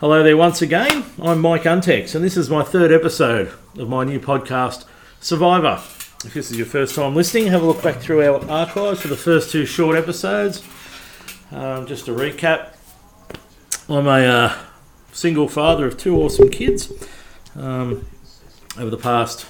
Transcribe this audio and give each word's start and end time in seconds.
Hello 0.00 0.22
there 0.22 0.34
once 0.34 0.62
again. 0.62 1.04
I'm 1.20 1.40
Mike 1.42 1.64
Untex, 1.64 2.14
and 2.14 2.24
this 2.24 2.34
is 2.34 2.48
my 2.48 2.62
third 2.62 2.90
episode 2.90 3.52
of 3.76 3.90
my 3.90 4.02
new 4.02 4.18
podcast, 4.18 4.86
Survivor. 5.20 5.78
If 6.24 6.32
this 6.32 6.50
is 6.50 6.56
your 6.56 6.64
first 6.64 6.94
time 6.94 7.14
listening, 7.14 7.48
have 7.48 7.62
a 7.62 7.66
look 7.66 7.82
back 7.82 7.96
through 7.96 8.22
our 8.22 8.42
archives 8.50 9.02
for 9.02 9.08
the 9.08 9.16
first 9.18 9.52
two 9.52 9.66
short 9.66 9.98
episodes. 9.98 10.66
Um, 11.52 11.86
just 11.86 12.06
to 12.06 12.12
recap, 12.12 12.76
I'm 13.90 14.06
a 14.06 14.24
uh, 14.24 14.58
single 15.12 15.48
father 15.48 15.86
of 15.86 15.98
two 15.98 16.16
awesome 16.16 16.48
kids. 16.48 16.90
Um, 17.54 18.06
over 18.78 18.88
the 18.88 18.96
past 18.96 19.44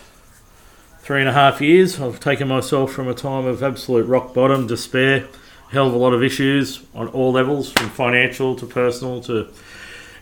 three 0.98 1.21
and 1.21 1.29
a 1.29 1.32
half 1.32 1.61
years, 1.61 2.01
I've 2.01 2.19
taken 2.19 2.48
myself 2.48 2.91
from 2.91 3.07
a 3.07 3.14
time 3.14 3.46
of 3.46 3.62
absolute 3.62 4.09
rock 4.09 4.35
bottom, 4.35 4.67
despair, 4.67 5.29
hell 5.71 5.87
of 5.87 5.95
a 5.95 5.96
lot 5.96 6.12
of 6.12 6.25
issues 6.25 6.82
on 6.93 7.07
all 7.07 7.30
levels, 7.30 7.71
from 7.71 7.89
financial 7.91 8.57
to 8.57 8.67
personal 8.67 9.21
to 9.21 9.46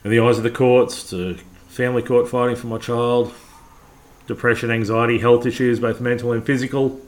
in 0.05 0.11
the 0.11 0.21
eyes 0.21 0.39
of 0.39 0.45
the 0.45 0.51
courts, 0.51 1.11
to 1.11 1.35
family 1.69 2.03
court 2.03 2.29
fighting 2.29 2.57
for 2.57 2.67
my 2.67 2.79
child, 2.79 3.33
depression, 4.27 4.71
anxiety, 4.71 5.19
health 5.19 5.47
issues, 5.47 5.81
both 5.81 6.01
mental 6.01 6.33
and 6.33 6.45
physical, 6.45 7.01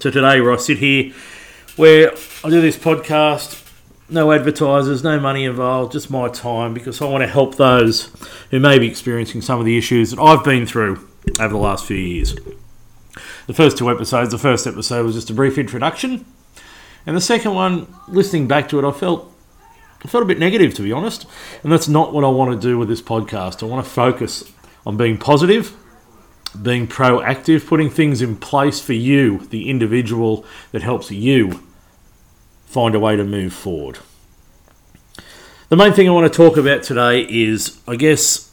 to 0.00 0.10
today 0.10 0.40
where 0.40 0.52
I 0.52 0.56
sit 0.56 0.78
here, 0.78 1.12
where 1.76 2.12
I 2.44 2.50
do 2.50 2.60
this 2.60 2.76
podcast, 2.76 3.66
no 4.08 4.32
advertisers, 4.32 5.04
no 5.04 5.20
money 5.20 5.44
involved, 5.44 5.92
just 5.92 6.10
my 6.10 6.28
time, 6.28 6.74
because 6.74 7.00
I 7.00 7.06
want 7.06 7.22
to 7.22 7.28
help 7.28 7.56
those 7.56 8.10
who 8.50 8.58
may 8.58 8.78
be 8.78 8.88
experiencing 8.88 9.40
some 9.40 9.60
of 9.60 9.64
the 9.64 9.78
issues 9.78 10.10
that 10.10 10.20
I've 10.20 10.44
been 10.44 10.66
through 10.66 11.08
over 11.38 11.52
the 11.52 11.60
last 11.60 11.86
few 11.86 11.96
years. 11.96 12.34
The 13.46 13.54
first 13.54 13.78
two 13.78 13.90
episodes, 13.90 14.30
the 14.30 14.38
first 14.38 14.66
episode 14.66 15.04
was 15.04 15.14
just 15.14 15.30
a 15.30 15.34
brief 15.34 15.58
introduction, 15.58 16.24
and 17.06 17.16
the 17.16 17.20
second 17.20 17.54
one, 17.54 17.86
listening 18.08 18.48
back 18.48 18.68
to 18.70 18.78
it, 18.78 18.84
I 18.84 18.92
felt 18.92 19.29
I 20.02 20.08
felt 20.08 20.22
a 20.22 20.26
bit 20.26 20.38
negative, 20.38 20.74
to 20.74 20.82
be 20.82 20.92
honest. 20.92 21.26
And 21.62 21.70
that's 21.70 21.88
not 21.88 22.12
what 22.12 22.24
I 22.24 22.28
want 22.28 22.52
to 22.52 22.68
do 22.68 22.78
with 22.78 22.88
this 22.88 23.02
podcast. 23.02 23.62
I 23.62 23.66
want 23.66 23.84
to 23.84 23.90
focus 23.90 24.50
on 24.86 24.96
being 24.96 25.18
positive, 25.18 25.76
being 26.60 26.86
proactive, 26.86 27.66
putting 27.66 27.90
things 27.90 28.22
in 28.22 28.36
place 28.36 28.80
for 28.80 28.94
you, 28.94 29.40
the 29.50 29.68
individual, 29.68 30.44
that 30.72 30.82
helps 30.82 31.10
you 31.10 31.62
find 32.64 32.94
a 32.94 33.00
way 33.00 33.16
to 33.16 33.24
move 33.24 33.52
forward. 33.52 33.98
The 35.68 35.76
main 35.76 35.92
thing 35.92 36.08
I 36.08 36.12
want 36.12 36.32
to 36.32 36.36
talk 36.36 36.56
about 36.56 36.82
today 36.82 37.20
is, 37.28 37.78
I 37.86 37.96
guess, 37.96 38.50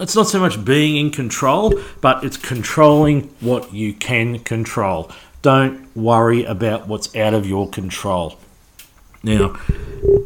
it's 0.00 0.16
not 0.16 0.28
so 0.28 0.40
much 0.40 0.64
being 0.64 0.96
in 0.96 1.10
control, 1.10 1.80
but 2.00 2.24
it's 2.24 2.36
controlling 2.36 3.22
what 3.40 3.72
you 3.72 3.92
can 3.92 4.38
control. 4.40 5.10
Don't 5.42 5.94
worry 5.96 6.44
about 6.44 6.88
what's 6.88 7.14
out 7.14 7.34
of 7.34 7.46
your 7.46 7.68
control. 7.68 8.38
Now, 9.36 9.54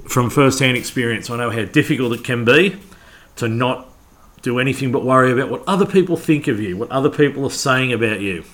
from 0.06 0.30
first-hand 0.30 0.76
experience, 0.76 1.30
I 1.30 1.36
know 1.36 1.50
how 1.50 1.64
difficult 1.64 2.12
it 2.12 2.22
can 2.22 2.44
be 2.44 2.76
to 3.36 3.48
not 3.48 3.88
do 4.42 4.58
anything 4.58 4.92
but 4.92 5.04
worry 5.04 5.32
about 5.32 5.48
what 5.48 5.62
other 5.66 5.86
people 5.86 6.16
think 6.16 6.48
of 6.48 6.60
you, 6.60 6.76
what 6.76 6.90
other 6.90 7.10
people 7.10 7.44
are 7.44 7.50
saying 7.50 7.92
about 7.92 8.20
you. 8.20 8.44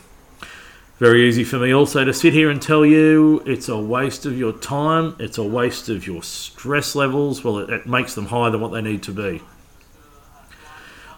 Very 0.99 1.29
easy 1.29 1.45
for 1.45 1.59
me 1.59 1.73
also 1.73 2.05
to 2.05 2.13
sit 2.13 2.33
here 2.33 2.51
and 2.51 2.61
tell 2.61 2.85
you 2.85 3.41
it's 3.47 3.69
a 3.69 3.79
waste 3.79 4.27
of 4.27 4.37
your 4.37 4.53
time, 4.53 5.15
it's 5.19 5.39
a 5.39 5.45
waste 5.45 5.89
of 5.89 6.07
your 6.07 6.23
stress 6.23 6.95
levels. 6.95 7.45
Well, 7.45 7.59
it, 7.59 7.71
it 7.71 7.87
makes 7.87 8.15
them 8.15 8.27
higher 8.27 8.51
than 8.51 8.61
what 8.61 8.73
they 8.73 8.83
need 8.83 9.03
to 9.05 9.13
be. 9.13 9.41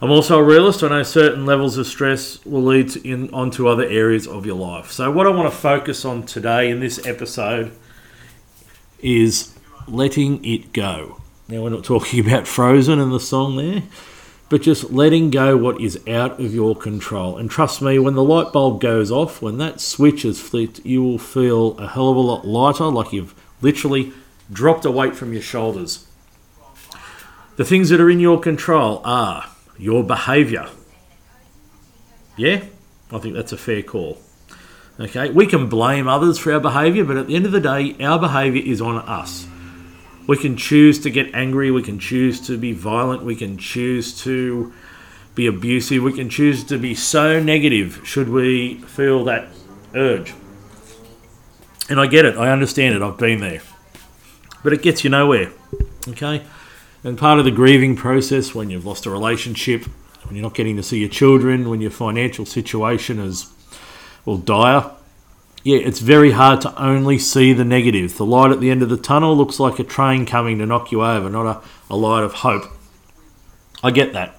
I'm 0.03 0.11
also 0.11 0.39
a 0.39 0.43
realist. 0.43 0.83
I 0.83 0.89
know 0.89 1.03
certain 1.03 1.45
levels 1.47 1.77
of 1.77 1.87
stress 1.87 2.45
will 2.45 2.63
lead 2.63 2.95
in, 2.97 3.33
onto 3.35 3.69
other 3.69 3.85
areas 3.85 4.27
of 4.27 4.47
your 4.47 4.57
life. 4.57 4.91
So, 4.91 5.11
what 5.11 5.27
I 5.27 5.31
want 5.31 5.51
to 5.51 5.59
focus 5.59 6.05
on 6.05 6.25
today 6.25 6.71
in 6.71 6.81
this 6.81 7.07
episode 7.07 7.73
is 9.03 9.55
letting 9.87 10.45
it 10.45 10.73
go. 10.73 11.21
Now, 11.49 11.63
we're 11.63 11.71
not 11.71 11.85
talking 11.85 12.25
about 12.27 12.47
Frozen 12.47 13.01
and 13.01 13.13
the 13.13 13.21
song 13.21 13.57
there, 13.57 13.83
but 14.49 14.63
just 14.63 14.91
letting 14.91 15.31
go 15.31 15.57
what 15.57 15.81
is 15.81 16.01
out 16.09 16.41
of 16.41 16.55
your 16.55 16.77
control. 16.77 17.37
And 17.37 17.51
trust 17.51 17.83
me, 17.83 17.99
when 17.99 18.15
the 18.15 18.23
light 18.23 18.53
bulb 18.53 18.81
goes 18.81 19.11
off, 19.11 19.43
when 19.43 19.59
that 19.59 19.81
switch 19.81 20.25
is 20.25 20.41
flipped, 20.41 20.85
you 20.85 21.03
will 21.03 21.19
feel 21.19 21.79
a 21.79 21.89
hell 21.89 22.11
of 22.11 22.17
a 22.17 22.21
lot 22.21 22.47
lighter, 22.47 22.85
like 22.85 23.13
you've 23.13 23.35
literally 23.61 24.13
dropped 24.53 24.85
a 24.85 24.91
weight 24.91 25.15
from 25.15 25.33
your 25.33 25.43
shoulders. 25.43 26.07
The 27.57 27.65
things 27.65 27.91
that 27.91 28.01
are 28.01 28.11
in 28.11 28.21
your 28.21 28.41
control 28.41 29.03
are 29.05 29.47
your 29.77 30.03
behavior. 30.03 30.69
Yeah, 32.37 32.65
I 33.13 33.19
think 33.19 33.35
that's 33.35 33.53
a 33.53 33.57
fair 33.57 33.83
call. 33.83 34.19
Okay, 35.01 35.31
we 35.31 35.47
can 35.47 35.67
blame 35.67 36.07
others 36.07 36.39
for 36.39 36.53
our 36.53 36.61
behavior, 36.61 37.07
but 37.07 37.17
at 37.17 37.27
the 37.27 37.35
end 37.35 37.47
of 37.47 37.53
the 37.53 37.61
day, 37.61 37.97
our 38.05 38.19
behavior 38.19 38.63
is 38.63 38.83
on 38.83 38.97
us. 38.97 39.47
We 40.27 40.37
can 40.37 40.59
choose 40.59 40.99
to 41.01 41.11
get 41.11 41.35
angry, 41.35 41.71
we 41.71 41.83
can 41.83 41.99
choose 41.99 42.39
to 42.47 42.59
be 42.59 42.75
violent, 42.75 43.25
we 43.25 43.35
can 43.35 43.57
choose 43.57 44.21
to 44.23 44.75
be 45.35 45.47
abusive, 45.47 46.03
we 46.03 46.13
can 46.13 46.29
choose 46.29 46.65
to 46.65 46.79
be 46.79 46.95
so 46.95 47.43
negative 47.43 48.03
should 48.05 48.29
we 48.29 48.75
feel 48.75 49.25
that 49.25 49.49
urge. 49.95 50.35
And 51.89 51.99
I 51.99 52.07
get 52.07 52.27
it, 52.27 52.37
I 52.37 52.51
understand 52.51 52.95
it, 52.95 53.01
I've 53.01 53.17
been 53.17 53.41
there. 53.41 53.63
But 54.63 54.75
it 54.75 54.83
gets 54.83 55.03
you 55.03 55.09
nowhere. 55.09 55.51
Okay? 56.09 56.45
And 57.05 57.17
part 57.17 57.39
of 57.39 57.47
the 57.47 57.51
grieving 57.51 57.97
process 57.97 58.55
when 58.55 58.69
you've 58.69 58.85
lost 58.85 59.07
a 59.07 59.11
relationship, 59.11 59.87
when 60.25 60.37
you're 60.37 60.43
not 60.43 60.55
getting 60.55 60.77
to 60.77 60.83
see 60.83 60.99
your 60.99 61.09
children, 61.09 61.71
when 61.71 61.81
your 61.81 61.91
financial 61.91 62.45
situation 62.45 63.19
is 63.19 63.51
well 64.25 64.37
dire, 64.37 64.91
yeah, 65.63 65.79
it's 65.79 66.01
very 66.01 66.31
hard 66.31 66.61
to 66.63 66.83
only 66.83 67.19
see 67.19 67.53
the 67.53 67.65
negative. 67.65 68.17
The 68.17 68.25
light 68.25 68.51
at 68.51 68.61
the 68.61 68.71
end 68.71 68.83
of 68.83 68.89
the 68.89 68.97
tunnel 68.97 69.37
looks 69.37 69.61
like 69.61 69.79
a 69.79 69.85
train 69.85 70.25
coming 70.25 70.59
to 70.59 70.67
knock 70.67 70.91
you 70.91 71.05
over, 71.05 71.29
not 71.29 71.47
a, 71.47 71.61
a 71.93 71.97
light 71.97 72.25
of 72.25 72.35
hope. 72.35 72.65
I 73.83 73.91
get 73.91 74.13
that. 74.15 74.39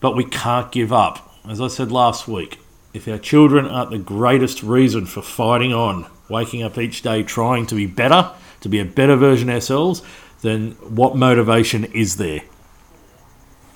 But 0.00 0.16
we 0.16 0.24
can't 0.24 0.72
give 0.72 0.92
up. 0.92 1.34
As 1.48 1.60
I 1.60 1.68
said 1.68 1.92
last 1.92 2.26
week, 2.26 2.58
if 2.92 3.06
our 3.06 3.18
children 3.18 3.66
aren't 3.66 3.90
the 3.90 3.98
greatest 3.98 4.62
reason 4.62 5.06
for 5.06 5.22
fighting 5.22 5.72
on, 5.72 6.06
waking 6.28 6.62
up 6.62 6.78
each 6.78 7.02
day 7.02 7.22
trying 7.22 7.66
to 7.66 7.74
be 7.74 7.86
better, 7.86 8.32
to 8.60 8.68
be 8.68 8.80
a 8.80 8.84
better 8.84 9.16
version 9.16 9.50
ourselves, 9.50 10.02
then 10.42 10.72
what 10.80 11.16
motivation 11.16 11.84
is 11.84 12.16
there? 12.16 12.42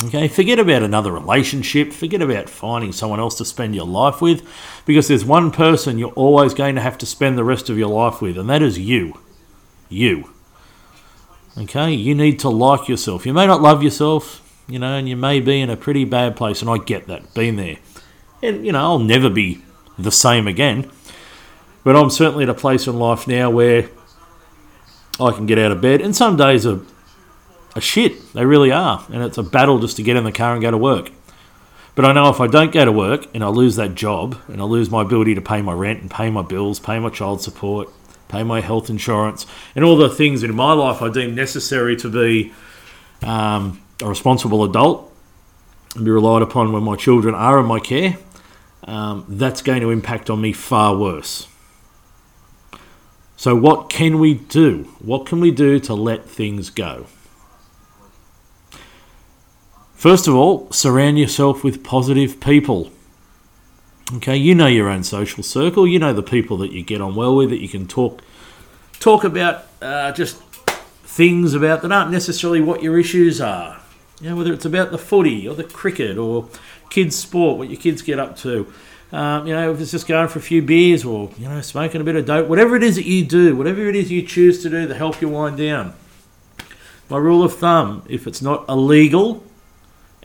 Okay, 0.04 0.28
forget 0.28 0.60
about 0.60 0.84
another 0.84 1.10
relationship, 1.10 1.92
forget 1.92 2.22
about 2.22 2.48
finding 2.48 2.92
someone 2.92 3.18
else 3.18 3.34
to 3.38 3.44
spend 3.44 3.74
your 3.74 3.86
life 3.86 4.20
with, 4.20 4.48
because 4.86 5.08
there's 5.08 5.24
one 5.24 5.50
person 5.50 5.98
you're 5.98 6.12
always 6.12 6.54
going 6.54 6.76
to 6.76 6.80
have 6.80 6.98
to 6.98 7.06
spend 7.06 7.36
the 7.36 7.42
rest 7.42 7.68
of 7.68 7.76
your 7.76 7.88
life 7.88 8.22
with, 8.22 8.38
and 8.38 8.48
that 8.48 8.62
is 8.62 8.78
you. 8.78 9.18
You. 9.88 10.30
Okay, 11.56 11.92
you 11.92 12.14
need 12.14 12.38
to 12.40 12.48
like 12.48 12.88
yourself. 12.88 13.26
You 13.26 13.32
may 13.34 13.48
not 13.48 13.60
love 13.60 13.82
yourself, 13.82 14.62
you 14.68 14.78
know, 14.78 14.94
and 14.94 15.08
you 15.08 15.16
may 15.16 15.40
be 15.40 15.60
in 15.60 15.68
a 15.68 15.76
pretty 15.76 16.04
bad 16.04 16.36
place, 16.36 16.62
and 16.62 16.70
I 16.70 16.78
get 16.78 17.08
that, 17.08 17.34
been 17.34 17.56
there. 17.56 17.78
And, 18.40 18.64
you 18.64 18.70
know, 18.70 18.78
I'll 18.78 18.98
never 19.00 19.28
be 19.28 19.62
the 19.98 20.12
same 20.12 20.46
again, 20.46 20.88
but 21.82 21.96
I'm 21.96 22.10
certainly 22.10 22.44
at 22.44 22.50
a 22.50 22.54
place 22.54 22.86
in 22.86 23.00
life 23.00 23.26
now 23.26 23.50
where 23.50 23.88
I 25.18 25.32
can 25.32 25.46
get 25.46 25.58
out 25.58 25.72
of 25.72 25.80
bed, 25.80 26.00
and 26.00 26.14
some 26.14 26.36
days 26.36 26.64
are 26.64 26.82
are 27.78 27.80
shit. 27.80 28.32
They 28.34 28.44
really 28.44 28.70
are. 28.70 29.04
And 29.10 29.22
it's 29.22 29.38
a 29.38 29.42
battle 29.42 29.78
just 29.78 29.96
to 29.96 30.02
get 30.02 30.16
in 30.16 30.24
the 30.24 30.32
car 30.32 30.52
and 30.52 30.62
go 30.62 30.70
to 30.70 30.78
work. 30.78 31.10
But 31.94 32.04
I 32.04 32.12
know 32.12 32.28
if 32.28 32.40
I 32.40 32.46
don't 32.46 32.70
go 32.70 32.84
to 32.84 32.92
work 32.92 33.26
and 33.34 33.42
I 33.42 33.48
lose 33.48 33.76
that 33.76 33.94
job 33.94 34.38
and 34.46 34.60
I 34.60 34.64
lose 34.64 34.90
my 34.90 35.02
ability 35.02 35.34
to 35.34 35.40
pay 35.40 35.62
my 35.62 35.72
rent 35.72 36.00
and 36.00 36.10
pay 36.10 36.30
my 36.30 36.42
bills, 36.42 36.78
pay 36.78 36.98
my 37.00 37.08
child 37.08 37.40
support, 37.42 37.88
pay 38.28 38.44
my 38.44 38.60
health 38.60 38.88
insurance, 38.88 39.46
and 39.74 39.84
all 39.84 39.96
the 39.96 40.08
things 40.08 40.42
in 40.42 40.54
my 40.54 40.72
life 40.74 41.02
I 41.02 41.10
deem 41.10 41.34
necessary 41.34 41.96
to 41.96 42.08
be 42.08 42.52
um, 43.22 43.80
a 44.00 44.08
responsible 44.08 44.62
adult 44.62 45.12
and 45.96 46.04
be 46.04 46.10
relied 46.10 46.42
upon 46.42 46.72
when 46.72 46.84
my 46.84 46.96
children 46.96 47.34
are 47.34 47.58
in 47.58 47.66
my 47.66 47.80
care, 47.80 48.16
um, 48.84 49.24
that's 49.28 49.62
going 49.62 49.80
to 49.80 49.90
impact 49.90 50.30
on 50.30 50.40
me 50.40 50.52
far 50.52 50.96
worse. 50.96 51.48
So, 53.36 53.54
what 53.54 53.88
can 53.88 54.18
we 54.18 54.34
do? 54.34 54.88
What 54.98 55.26
can 55.26 55.40
we 55.40 55.50
do 55.50 55.78
to 55.80 55.94
let 55.94 56.24
things 56.24 56.70
go? 56.70 57.06
First 59.98 60.28
of 60.28 60.34
all, 60.36 60.70
surround 60.70 61.18
yourself 61.18 61.64
with 61.64 61.82
positive 61.82 62.38
people. 62.38 62.92
Okay, 64.14 64.36
you 64.36 64.54
know 64.54 64.68
your 64.68 64.88
own 64.88 65.02
social 65.02 65.42
circle. 65.42 65.88
You 65.88 65.98
know 65.98 66.12
the 66.12 66.22
people 66.22 66.56
that 66.58 66.70
you 66.70 66.84
get 66.84 67.00
on 67.00 67.16
well 67.16 67.34
with, 67.34 67.50
that 67.50 67.60
you 67.60 67.68
can 67.68 67.88
talk 67.88 68.22
talk 69.00 69.24
about 69.24 69.66
uh, 69.82 70.12
just 70.12 70.40
things 71.02 71.52
about 71.52 71.82
that 71.82 71.90
aren't 71.90 72.12
necessarily 72.12 72.60
what 72.60 72.80
your 72.80 72.96
issues 72.96 73.40
are. 73.40 73.80
You 74.20 74.30
know, 74.30 74.36
whether 74.36 74.52
it's 74.52 74.64
about 74.64 74.92
the 74.92 74.98
footy 74.98 75.48
or 75.48 75.56
the 75.56 75.64
cricket 75.64 76.16
or 76.16 76.48
kids' 76.90 77.16
sport, 77.16 77.58
what 77.58 77.68
your 77.68 77.80
kids 77.80 78.00
get 78.00 78.20
up 78.20 78.36
to. 78.36 78.72
Um, 79.10 79.48
you 79.48 79.52
know, 79.52 79.72
if 79.72 79.80
it's 79.80 79.90
just 79.90 80.06
going 80.06 80.28
for 80.28 80.38
a 80.38 80.42
few 80.42 80.62
beers 80.62 81.04
or 81.04 81.32
you 81.36 81.48
know 81.48 81.60
smoking 81.60 82.00
a 82.00 82.04
bit 82.04 82.14
of 82.14 82.24
dope, 82.24 82.46
whatever 82.46 82.76
it 82.76 82.84
is 82.84 82.94
that 82.94 83.04
you 83.04 83.24
do, 83.24 83.56
whatever 83.56 83.88
it 83.88 83.96
is 83.96 84.12
you 84.12 84.22
choose 84.22 84.62
to 84.62 84.70
do 84.70 84.86
to 84.86 84.94
help 84.94 85.20
you 85.20 85.28
wind 85.28 85.58
down. 85.58 85.92
My 87.10 87.18
rule 87.18 87.42
of 87.42 87.56
thumb: 87.56 88.04
if 88.08 88.28
it's 88.28 88.40
not 88.40 88.64
illegal 88.68 89.42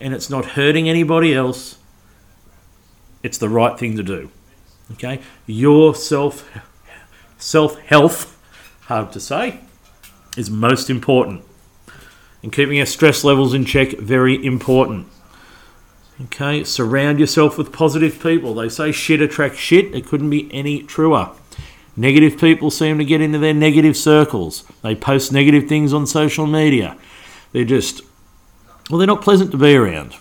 and 0.03 0.13
it's 0.13 0.29
not 0.29 0.45
hurting 0.45 0.89
anybody 0.89 1.33
else, 1.33 1.77
it's 3.23 3.37
the 3.37 3.47
right 3.47 3.79
thing 3.79 3.95
to 3.95 4.03
do. 4.03 4.29
Okay? 4.91 5.21
Your 5.47 5.95
self 5.95 6.47
self 7.37 7.79
health, 7.79 8.37
hard 8.81 9.13
to 9.13 9.19
say, 9.19 9.61
is 10.37 10.49
most 10.49 10.89
important. 10.89 11.43
And 12.43 12.51
keeping 12.51 12.79
our 12.79 12.85
stress 12.85 13.23
levels 13.23 13.53
in 13.53 13.63
check, 13.63 13.91
very 13.91 14.45
important. 14.45 15.07
Okay, 16.25 16.63
surround 16.65 17.19
yourself 17.19 17.57
with 17.57 17.71
positive 17.71 18.21
people. 18.21 18.53
They 18.53 18.69
say 18.69 18.91
shit 18.91 19.21
attracts 19.21 19.57
shit. 19.57 19.95
It 19.95 20.05
couldn't 20.05 20.29
be 20.29 20.53
any 20.53 20.83
truer. 20.83 21.31
Negative 21.95 22.37
people 22.37 22.69
seem 22.69 22.97
to 22.97 23.05
get 23.05 23.21
into 23.21 23.39
their 23.39 23.53
negative 23.53 23.95
circles. 23.95 24.63
They 24.81 24.95
post 24.95 25.31
negative 25.31 25.69
things 25.69 25.93
on 25.93 26.05
social 26.05 26.45
media. 26.45 26.97
They're 27.51 27.63
just, 27.63 28.01
well, 28.89 28.99
they're 28.99 29.07
not 29.07 29.21
pleasant 29.21 29.51
to 29.51 29.57
be 29.57 29.75
around. 29.75 30.15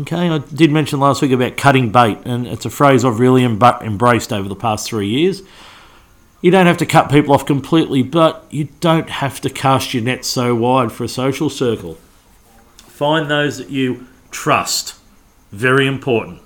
Okay, 0.00 0.28
I 0.28 0.38
did 0.38 0.72
mention 0.72 0.98
last 0.98 1.22
week 1.22 1.30
about 1.30 1.56
cutting 1.56 1.92
bait, 1.92 2.18
and 2.24 2.46
it's 2.46 2.64
a 2.64 2.70
phrase 2.70 3.04
I've 3.04 3.20
really 3.20 3.44
embraced 3.44 4.32
over 4.32 4.48
the 4.48 4.56
past 4.56 4.88
three 4.88 5.08
years. 5.08 5.42
You 6.40 6.50
don't 6.50 6.66
have 6.66 6.78
to 6.78 6.86
cut 6.86 7.10
people 7.10 7.34
off 7.34 7.46
completely, 7.46 8.02
but 8.02 8.44
you 8.50 8.68
don't 8.80 9.08
have 9.08 9.40
to 9.42 9.50
cast 9.50 9.94
your 9.94 10.02
net 10.02 10.24
so 10.24 10.54
wide 10.54 10.92
for 10.92 11.04
a 11.04 11.08
social 11.08 11.48
circle. 11.48 11.94
Find 12.76 13.30
those 13.30 13.58
that 13.58 13.70
you 13.70 14.06
trust. 14.30 14.96
Very 15.52 15.86
important. 15.86 16.40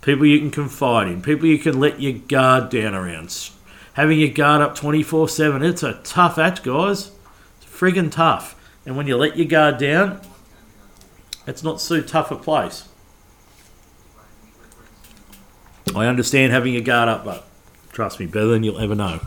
People 0.00 0.26
you 0.26 0.38
can 0.40 0.50
confide 0.50 1.08
in, 1.08 1.22
people 1.22 1.46
you 1.46 1.58
can 1.58 1.78
let 1.78 2.00
your 2.00 2.14
guard 2.14 2.70
down 2.70 2.94
around. 2.94 3.50
Having 3.94 4.20
your 4.20 4.30
guard 4.30 4.62
up 4.62 4.74
24 4.74 5.28
7, 5.28 5.62
it's 5.62 5.82
a 5.82 6.00
tough 6.02 6.38
act, 6.38 6.62
guys. 6.62 7.12
It's 7.60 7.70
friggin' 7.70 8.10
tough. 8.10 8.56
And 8.84 8.96
when 8.96 9.06
you 9.06 9.16
let 9.16 9.36
your 9.36 9.46
guard 9.46 9.78
down, 9.78 10.20
it's 11.46 11.62
not 11.62 11.80
so 11.80 12.00
tough 12.00 12.30
a 12.30 12.36
place. 12.36 12.88
I 15.94 16.06
understand 16.06 16.52
having 16.52 16.72
your 16.72 16.82
guard 16.82 17.08
up, 17.08 17.24
but 17.24 17.46
trust 17.92 18.18
me, 18.18 18.26
better 18.26 18.46
than 18.46 18.62
you'll 18.62 18.78
ever 18.78 18.94
know. 18.94 19.20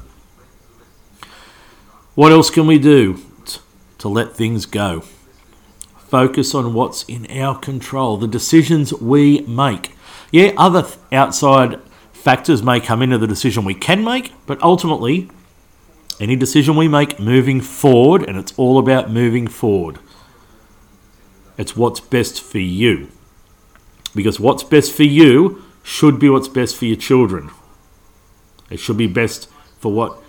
What 2.15 2.31
else 2.31 2.49
can 2.49 2.65
we 2.65 2.79
do 2.79 3.19
t- 3.45 3.59
to 3.99 4.07
let 4.07 4.33
things 4.35 4.65
go? 4.65 5.01
Focus 5.97 6.55
on 6.55 6.73
what's 6.73 7.03
in 7.03 7.29
our 7.29 7.57
control, 7.59 8.17
the 8.17 8.27
decisions 8.27 8.93
we 8.93 9.41
make. 9.41 9.95
Yeah, 10.31 10.53
other 10.57 10.81
th- 10.81 10.95
outside 11.11 11.79
factors 12.13 12.63
may 12.63 12.79
come 12.79 13.01
into 13.01 13.17
the 13.17 13.27
decision 13.27 13.65
we 13.65 13.73
can 13.73 14.03
make, 14.03 14.33
but 14.45 14.61
ultimately, 14.63 15.29
any 16.19 16.35
decision 16.35 16.75
we 16.75 16.87
make 16.87 17.19
moving 17.19 17.61
forward, 17.61 18.23
and 18.23 18.37
it's 18.37 18.53
all 18.57 18.79
about 18.79 19.11
moving 19.11 19.47
forward. 19.47 19.99
It's 21.57 21.75
what's 21.75 21.99
best 21.99 22.41
for 22.41 22.59
you. 22.59 23.09
Because 24.13 24.39
what's 24.39 24.63
best 24.63 24.93
for 24.93 25.03
you 25.03 25.63
should 25.83 26.19
be 26.19 26.29
what's 26.29 26.47
best 26.47 26.75
for 26.75 26.85
your 26.85 26.95
children. 26.95 27.51
It 28.69 28.79
should 28.79 28.97
be 28.97 29.07
best 29.07 29.49
for 29.79 29.91
what 29.91 30.21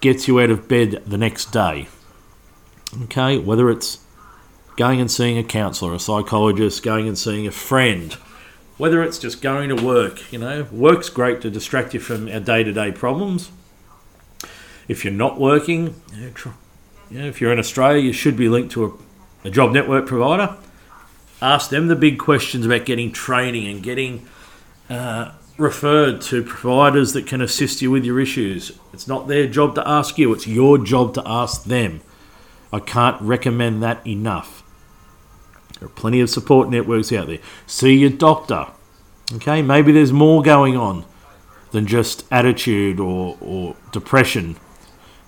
gets 0.00 0.26
you 0.26 0.40
out 0.40 0.50
of 0.50 0.68
bed 0.68 1.02
the 1.06 1.18
next 1.18 1.52
day. 1.52 1.88
Okay, 3.04 3.38
whether 3.38 3.70
it's 3.70 3.98
going 4.76 5.00
and 5.00 5.10
seeing 5.10 5.38
a 5.38 5.44
counselor, 5.44 5.94
a 5.94 5.98
psychologist, 5.98 6.82
going 6.82 7.06
and 7.06 7.18
seeing 7.18 7.46
a 7.46 7.50
friend, 7.50 8.14
whether 8.76 9.02
it's 9.02 9.18
just 9.18 9.40
going 9.40 9.68
to 9.68 9.84
work, 9.84 10.32
you 10.32 10.38
know, 10.38 10.66
work's 10.72 11.08
great 11.08 11.40
to 11.42 11.50
distract 11.50 11.94
you 11.94 12.00
from 12.00 12.28
our 12.28 12.40
day 12.40 12.64
to 12.64 12.72
day 12.72 12.90
problems. 12.90 13.50
If 14.88 15.04
you're 15.04 15.14
not 15.14 15.40
working, 15.40 16.00
you 16.14 16.32
know, 17.10 17.26
if 17.26 17.40
you're 17.40 17.52
in 17.52 17.58
Australia, 17.58 18.02
you 18.02 18.12
should 18.12 18.36
be 18.36 18.48
linked 18.48 18.72
to 18.72 18.84
a, 19.44 19.48
a 19.48 19.50
job 19.50 19.72
network 19.72 20.06
provider 20.06 20.56
ask 21.44 21.70
them 21.70 21.88
the 21.88 21.96
big 21.96 22.18
questions 22.18 22.64
about 22.64 22.86
getting 22.86 23.12
training 23.12 23.66
and 23.66 23.82
getting 23.82 24.26
uh, 24.88 25.32
referred 25.58 26.20
to 26.22 26.42
providers 26.42 27.12
that 27.12 27.26
can 27.26 27.40
assist 27.40 27.82
you 27.82 27.90
with 27.90 28.04
your 28.04 28.18
issues. 28.18 28.72
It's 28.92 29.06
not 29.06 29.28
their 29.28 29.46
job 29.46 29.74
to 29.74 29.88
ask 29.88 30.18
you, 30.18 30.32
it's 30.32 30.46
your 30.46 30.78
job 30.78 31.14
to 31.14 31.22
ask 31.26 31.64
them. 31.64 32.00
I 32.72 32.80
can't 32.80 33.20
recommend 33.20 33.82
that 33.82 34.04
enough. 34.06 34.62
There 35.78 35.86
are 35.86 35.92
plenty 35.92 36.20
of 36.20 36.30
support 36.30 36.70
networks 36.70 37.12
out 37.12 37.26
there. 37.26 37.40
See 37.66 37.94
your 37.94 38.10
doctor. 38.10 38.68
Okay, 39.34 39.62
maybe 39.62 39.92
there's 39.92 40.12
more 40.12 40.42
going 40.42 40.76
on 40.76 41.04
than 41.72 41.86
just 41.86 42.24
attitude 42.30 43.00
or, 43.00 43.36
or 43.40 43.76
depression. 43.92 44.56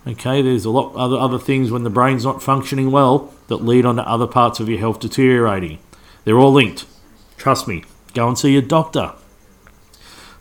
Okay, 0.06 0.40
there's 0.40 0.64
a 0.64 0.70
lot 0.70 0.94
other 0.94 1.16
other 1.16 1.38
things 1.38 1.70
when 1.70 1.82
the 1.82 1.90
brain's 1.90 2.24
not 2.24 2.42
functioning 2.42 2.92
well 2.92 3.34
that 3.48 3.56
lead 3.56 3.84
on 3.84 3.96
to 3.96 4.08
other 4.08 4.26
parts 4.26 4.60
of 4.60 4.68
your 4.68 4.78
health 4.78 5.00
deteriorating. 5.00 5.78
They're 6.24 6.38
all 6.38 6.52
linked. 6.52 6.86
Trust 7.36 7.66
me. 7.66 7.84
Go 8.14 8.28
and 8.28 8.38
see 8.38 8.52
your 8.52 8.62
doctor. 8.62 9.12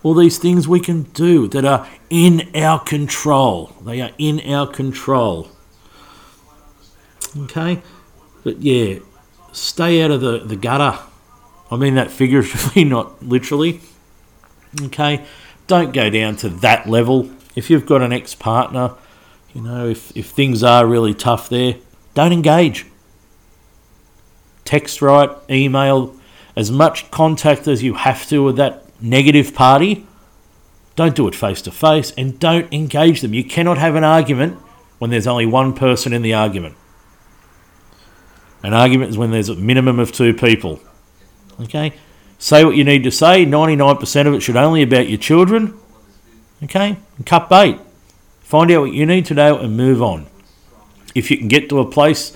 All 0.03 0.13
these 0.13 0.37
things 0.37 0.67
we 0.67 0.79
can 0.79 1.03
do 1.03 1.47
that 1.47 1.65
are 1.65 1.87
in 2.11 2.49
our 2.55 2.79
control. 2.79 3.75
They 3.83 4.01
are 4.01 4.11
in 4.19 4.39
our 4.51 4.67
control. 4.67 5.49
Okay? 7.35 7.81
But 8.43 8.61
yeah, 8.61 8.99
stay 9.51 10.03
out 10.03 10.11
of 10.11 10.21
the, 10.21 10.39
the 10.39 10.55
gutter. 10.55 10.99
I 11.71 11.77
mean 11.77 11.95
that 11.95 12.11
figuratively, 12.11 12.83
not 12.85 13.23
literally. 13.23 13.81
Okay? 14.79 15.25
Don't 15.65 15.91
go 15.91 16.09
down 16.11 16.35
to 16.37 16.49
that 16.49 16.87
level. 16.87 17.31
If 17.55 17.69
you've 17.69 17.87
got 17.87 18.03
an 18.03 18.13
ex 18.13 18.35
partner, 18.35 18.93
you 19.55 19.61
know, 19.61 19.87
if, 19.87 20.15
if 20.15 20.27
things 20.29 20.61
are 20.61 20.85
really 20.85 21.15
tough 21.15 21.49
there, 21.49 21.75
don't 22.13 22.31
engage 22.31 22.85
text 24.65 25.01
write, 25.01 25.29
email, 25.49 26.13
as 26.55 26.71
much 26.71 27.09
contact 27.11 27.67
as 27.67 27.83
you 27.83 27.93
have 27.93 28.27
to 28.27 28.43
with 28.43 28.57
that 28.57 28.83
negative 29.01 29.53
party. 29.53 30.05
Don't 30.95 31.15
do 31.15 31.27
it 31.27 31.35
face 31.35 31.61
to 31.63 31.71
face 31.71 32.11
and 32.17 32.39
don't 32.39 32.71
engage 32.73 33.21
them. 33.21 33.33
You 33.33 33.43
cannot 33.43 33.77
have 33.77 33.95
an 33.95 34.03
argument 34.03 34.57
when 34.97 35.11
there's 35.11 35.27
only 35.27 35.45
one 35.45 35.73
person 35.73 36.13
in 36.13 36.21
the 36.21 36.33
argument. 36.33 36.75
An 38.63 38.73
argument 38.73 39.11
is 39.11 39.17
when 39.17 39.31
there's 39.31 39.49
a 39.49 39.55
minimum 39.55 39.99
of 39.99 40.11
two 40.11 40.33
people. 40.33 40.79
Okay? 41.61 41.93
Say 42.39 42.65
what 42.65 42.75
you 42.75 42.83
need 42.83 43.03
to 43.03 43.11
say. 43.11 43.45
99% 43.45 44.27
of 44.27 44.33
it 44.33 44.41
should 44.41 44.55
only 44.55 44.81
about 44.81 45.07
your 45.07 45.19
children. 45.19 45.77
Okay? 46.63 46.97
And 47.17 47.25
cut 47.25 47.49
bait. 47.49 47.77
Find 48.45 48.69
out 48.71 48.81
what 48.81 48.93
you 48.93 49.07
need 49.07 49.25
to 49.25 49.33
know 49.33 49.57
and 49.57 49.75
move 49.75 50.03
on. 50.03 50.27
If 51.15 51.31
you 51.31 51.37
can 51.37 51.47
get 51.47 51.67
to 51.69 51.79
a 51.79 51.89
place 51.89 52.31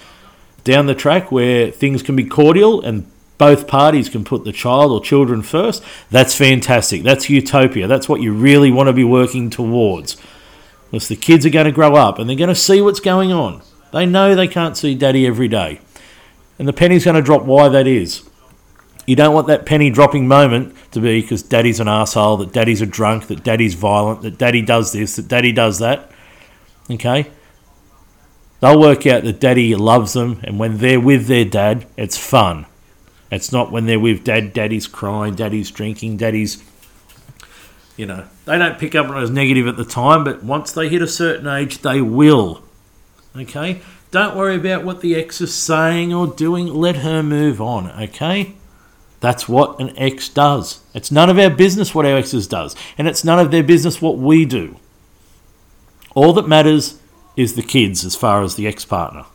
down 0.64 0.88
the 0.88 0.96
track 0.96 1.32
where 1.32 1.70
things 1.70 2.02
can 2.02 2.16
be 2.16 2.24
cordial 2.24 2.82
and 2.82 3.10
both 3.38 3.68
parties 3.68 4.10
can 4.10 4.24
put 4.24 4.44
the 4.44 4.52
child 4.52 4.92
or 4.92 5.02
children 5.02 5.44
first, 5.44 5.84
that's 6.10 6.36
fantastic. 6.36 7.04
That's 7.04 7.30
utopia. 7.30 7.86
That's 7.86 8.10
what 8.10 8.22
you 8.22 8.34
really 8.34 8.72
want 8.72 8.88
to 8.88 8.94
be 8.94 9.04
working 9.04 9.52
towards. 9.52 10.18
Because 10.90 11.10
the 11.10 11.16
kids 11.16 11.46
are 11.46 11.52
going 11.52 11.68
to 11.68 11.72
grow 11.72 11.94
up 11.94 12.18
and 12.18 12.28
they're 12.28 12.36
going 12.36 12.50
to 12.50 12.56
see 12.56 12.82
what's 12.82 13.00
going 13.00 13.32
on. 13.32 13.62
They 13.94 14.08
know 14.08 14.34
they 14.34 14.48
can't 14.48 14.76
see 14.76 14.96
daddy 14.96 15.28
every 15.28 15.48
day. 15.48 15.80
And 16.58 16.68
the 16.68 16.74
penny's 16.74 17.06
going 17.06 17.18
to 17.18 17.22
drop 17.22 17.44
why 17.44 17.70
that 17.70 17.86
is. 17.86 18.28
You 19.06 19.16
don't 19.16 19.36
want 19.36 19.46
that 19.46 19.68
penny 19.68 19.92
dropping 19.92 20.28
moment 20.28 20.75
to 20.91 21.00
be 21.00 21.22
because 21.22 21.43
daddy's 21.43 21.79
an 21.79 21.88
asshole, 21.88 22.38
that 22.38 22.53
daddy's 22.53 22.81
a 22.81 22.86
drunk, 22.86 23.27
that 23.27 23.43
daddy's 23.43 23.75
violent, 23.75 24.22
that 24.24 24.38
daddy 24.38 24.62
does 24.62 24.91
this, 24.91 25.15
that 25.15 25.27
daddy 25.27 25.51
does 25.51 25.79
that. 25.79 26.12
Okay? 26.89 27.29
They'll 28.60 28.79
work 28.79 29.05
out 29.08 29.24
that 29.24 29.39
daddy 29.39 29.75
loves 29.75 30.13
them, 30.13 30.41
and 30.43 30.60
when 30.60 30.79
they're 30.79 31.00
with 31.00 31.27
their 31.27 31.46
dad, 31.46 31.86
it's 31.96 32.17
fun. 32.17 32.65
It's 33.31 33.51
not 33.51 33.72
when 33.72 33.86
they're 33.86 34.00
with 34.00 34.24
dad, 34.24 34.53
daddy's 34.53 34.88
crying, 34.88 35.36
daddy's 35.36 35.72
drinking, 35.72 36.17
daddy's. 36.17 36.63
You 37.96 38.05
know, 38.05 38.25
they 38.46 38.58
don't 38.58 38.79
pick 38.79 38.96
up 38.96 39.08
on 39.08 39.17
it 39.17 39.22
as 39.22 39.29
negative 39.29 39.67
at 39.67 39.77
the 39.77 39.86
time, 39.86 40.24
but 40.24 40.43
once 40.43 40.72
they 40.72 40.89
hit 40.89 41.01
a 41.01 41.08
certain 41.08 41.48
age, 41.48 41.79
they 41.79 42.01
will. 42.01 42.63
Okay? 43.36 43.81
Don't 44.12 44.36
worry 44.36 44.55
about 44.55 44.84
what 44.84 45.01
the 45.01 45.15
ex 45.15 45.39
is 45.39 45.53
saying 45.53 46.13
or 46.13 46.25
doing. 46.25 46.67
Let 46.67 46.98
her 46.98 47.22
move 47.22 47.62
on, 47.62 47.91
okay? 47.91 48.55
That's 49.20 49.50
what 49.50 49.80
an 49.80 49.98
ex 49.98 50.30
does. 50.30 50.80
It's 50.94 51.12
none 51.12 51.30
of 51.30 51.38
our 51.38 51.50
business 51.50 51.94
what 51.94 52.06
our 52.06 52.18
exes 52.18 52.48
does, 52.48 52.76
and 52.98 53.08
it's 53.08 53.24
none 53.24 53.40
of 53.40 53.52
their 53.52 53.64
business 53.64 54.02
what 54.02 54.18
we 54.18 54.46
do. 54.46 54.78
All 56.16 56.34
that 56.34 56.48
matters 56.48 57.00
is 57.36 57.56
the 57.56 57.62
kids 57.62 58.06
as 58.06 58.16
far 58.16 58.42
as 58.42 58.56
the 58.56 58.68
ex 58.68 58.86
partner. 58.86 59.26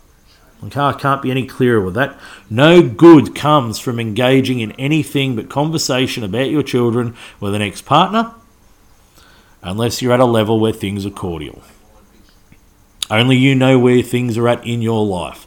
Okay, 0.64 0.80
I 0.80 0.92
can't 0.94 1.20
be 1.20 1.30
any 1.30 1.46
clearer 1.46 1.80
with 1.80 1.94
that. 1.94 2.18
No 2.48 2.80
good 2.82 3.34
comes 3.34 3.78
from 3.78 4.00
engaging 4.00 4.60
in 4.60 4.72
anything 4.72 5.36
but 5.36 5.50
conversation 5.50 6.24
about 6.24 6.50
your 6.50 6.62
children 6.62 7.14
with 7.38 7.54
an 7.54 7.62
ex 7.62 7.82
partner 7.82 8.34
unless 9.62 10.00
you're 10.00 10.12
at 10.12 10.20
a 10.20 10.24
level 10.24 10.60
where 10.60 10.72
things 10.72 11.04
are 11.04 11.10
cordial. 11.10 11.62
Only 13.10 13.36
you 13.36 13.54
know 13.54 13.78
where 13.78 14.02
things 14.02 14.38
are 14.38 14.48
at 14.48 14.66
in 14.66 14.80
your 14.80 15.04
life. 15.04 15.46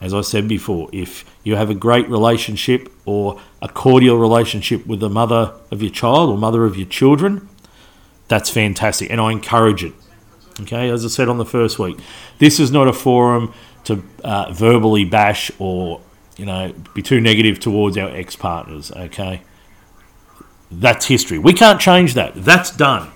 As 0.00 0.12
I 0.12 0.20
said 0.20 0.46
before, 0.46 0.90
if 0.92 1.24
you 1.42 1.56
have 1.56 1.70
a 1.70 1.74
great 1.74 2.08
relationship 2.08 2.92
or 3.06 3.40
a 3.62 3.68
cordial 3.68 4.18
relationship 4.18 4.86
with 4.86 5.00
the 5.00 5.08
mother 5.08 5.54
of 5.70 5.82
your 5.82 5.90
child 5.90 6.30
or 6.30 6.36
mother 6.36 6.64
of 6.64 6.76
your 6.76 6.86
children, 6.86 7.48
that's 8.28 8.50
fantastic, 8.50 9.10
and 9.10 9.20
I 9.20 9.32
encourage 9.32 9.84
it. 9.84 9.94
Okay, 10.60 10.90
as 10.90 11.04
I 11.04 11.08
said 11.08 11.28
on 11.28 11.38
the 11.38 11.46
first 11.46 11.78
week, 11.78 11.98
this 12.38 12.58
is 12.58 12.70
not 12.70 12.88
a 12.88 12.92
forum 12.92 13.52
to 13.84 14.02
uh, 14.24 14.52
verbally 14.52 15.04
bash 15.04 15.50
or 15.58 16.00
you 16.36 16.44
know 16.44 16.74
be 16.94 17.02
too 17.02 17.20
negative 17.20 17.60
towards 17.60 17.96
our 17.96 18.08
ex 18.10 18.36
partners. 18.36 18.90
Okay, 18.90 19.42
that's 20.70 21.06
history. 21.06 21.38
We 21.38 21.52
can't 21.52 21.80
change 21.80 22.14
that. 22.14 22.34
That's 22.34 22.70
done. 22.70 23.12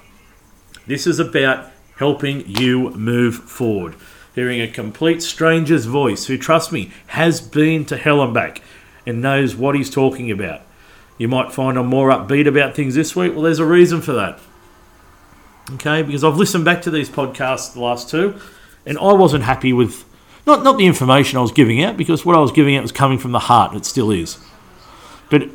This 0.86 1.06
is 1.06 1.18
about 1.18 1.70
helping 1.96 2.46
you 2.46 2.90
move 2.90 3.34
forward. 3.34 3.94
Hearing 4.40 4.62
a 4.62 4.66
complete 4.66 5.22
stranger's 5.22 5.84
voice 5.84 6.24
who, 6.24 6.38
trust 6.38 6.72
me, 6.72 6.90
has 7.08 7.42
been 7.42 7.84
to 7.84 7.94
hell 7.94 8.22
and 8.22 8.32
back 8.32 8.62
and 9.04 9.20
knows 9.20 9.54
what 9.54 9.74
he's 9.74 9.90
talking 9.90 10.30
about. 10.30 10.62
You 11.18 11.28
might 11.28 11.52
find 11.52 11.76
I'm 11.76 11.88
more 11.88 12.08
upbeat 12.08 12.48
about 12.48 12.74
things 12.74 12.94
this 12.94 13.14
week. 13.14 13.34
Well, 13.34 13.42
there's 13.42 13.58
a 13.58 13.66
reason 13.66 14.00
for 14.00 14.14
that. 14.14 14.40
Okay, 15.72 16.00
because 16.00 16.24
I've 16.24 16.38
listened 16.38 16.64
back 16.64 16.80
to 16.82 16.90
these 16.90 17.10
podcasts, 17.10 17.74
the 17.74 17.80
last 17.80 18.08
two, 18.08 18.40
and 18.86 18.96
I 18.96 19.12
wasn't 19.12 19.44
happy 19.44 19.74
with 19.74 20.06
not 20.46 20.64
not 20.64 20.78
the 20.78 20.86
information 20.86 21.36
I 21.36 21.42
was 21.42 21.52
giving 21.52 21.84
out 21.84 21.98
because 21.98 22.24
what 22.24 22.34
I 22.34 22.40
was 22.40 22.50
giving 22.50 22.74
out 22.76 22.82
was 22.82 22.92
coming 22.92 23.18
from 23.18 23.32
the 23.32 23.40
heart. 23.40 23.76
It 23.76 23.84
still 23.84 24.10
is. 24.10 24.38
But 25.28 25.50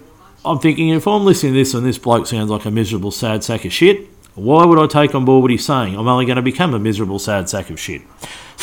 I'm 0.45 0.59
thinking 0.59 0.89
if 0.89 1.07
I'm 1.07 1.25
listening 1.25 1.53
to 1.53 1.57
this 1.59 1.73
and 1.73 1.83
this 1.83 1.97
bloke 1.97 2.27
sounds 2.27 2.51
like 2.51 2.65
a 2.65 2.71
miserable, 2.71 3.09
sad 3.09 3.43
sack 3.43 3.65
of 3.65 3.73
shit, 3.73 4.07
why 4.35 4.63
would 4.63 4.77
I 4.77 4.85
take 4.85 5.15
on 5.15 5.25
board 5.25 5.41
what 5.41 5.49
he's 5.49 5.65
saying? 5.65 5.97
I'm 5.97 6.07
only 6.07 6.27
going 6.27 6.35
to 6.35 6.43
become 6.43 6.75
a 6.75 6.79
miserable, 6.79 7.17
sad 7.17 7.49
sack 7.49 7.71
of 7.71 7.79
shit. 7.79 8.03